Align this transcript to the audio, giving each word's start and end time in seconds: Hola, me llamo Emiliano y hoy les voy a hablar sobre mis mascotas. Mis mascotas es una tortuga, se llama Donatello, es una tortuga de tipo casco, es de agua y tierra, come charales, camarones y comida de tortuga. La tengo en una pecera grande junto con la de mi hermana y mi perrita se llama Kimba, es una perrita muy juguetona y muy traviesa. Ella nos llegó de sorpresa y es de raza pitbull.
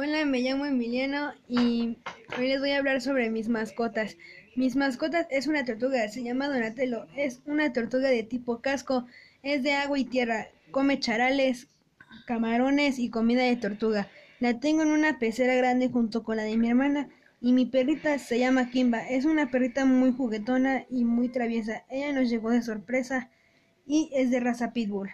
Hola, 0.00 0.24
me 0.24 0.42
llamo 0.42 0.64
Emiliano 0.64 1.32
y 1.48 1.98
hoy 2.38 2.46
les 2.46 2.60
voy 2.60 2.70
a 2.70 2.78
hablar 2.78 3.00
sobre 3.00 3.30
mis 3.30 3.48
mascotas. 3.48 4.16
Mis 4.54 4.76
mascotas 4.76 5.26
es 5.28 5.48
una 5.48 5.64
tortuga, 5.64 6.06
se 6.08 6.22
llama 6.22 6.46
Donatello, 6.46 7.08
es 7.16 7.42
una 7.46 7.72
tortuga 7.72 8.08
de 8.08 8.22
tipo 8.22 8.60
casco, 8.60 9.06
es 9.42 9.64
de 9.64 9.72
agua 9.72 9.98
y 9.98 10.04
tierra, 10.04 10.46
come 10.70 11.00
charales, 11.00 11.66
camarones 12.28 13.00
y 13.00 13.10
comida 13.10 13.42
de 13.42 13.56
tortuga. 13.56 14.06
La 14.38 14.60
tengo 14.60 14.82
en 14.82 14.92
una 14.92 15.18
pecera 15.18 15.56
grande 15.56 15.88
junto 15.88 16.22
con 16.22 16.36
la 16.36 16.44
de 16.44 16.56
mi 16.56 16.68
hermana 16.68 17.08
y 17.40 17.52
mi 17.52 17.66
perrita 17.66 18.20
se 18.20 18.38
llama 18.38 18.70
Kimba, 18.70 19.00
es 19.00 19.24
una 19.24 19.50
perrita 19.50 19.84
muy 19.84 20.12
juguetona 20.12 20.86
y 20.88 21.02
muy 21.02 21.28
traviesa. 21.28 21.82
Ella 21.90 22.12
nos 22.12 22.30
llegó 22.30 22.50
de 22.50 22.62
sorpresa 22.62 23.30
y 23.84 24.10
es 24.14 24.30
de 24.30 24.38
raza 24.38 24.72
pitbull. 24.72 25.10